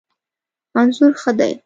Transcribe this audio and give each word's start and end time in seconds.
انځور 0.79 1.13
ښه 1.21 1.31
دی 1.39 1.53